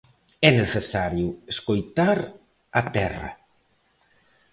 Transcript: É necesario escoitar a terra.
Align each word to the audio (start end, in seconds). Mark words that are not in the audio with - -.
É 0.47 0.49
necesario 0.61 1.27
escoitar 1.53 2.17
a 2.79 2.81
terra. 2.95 3.29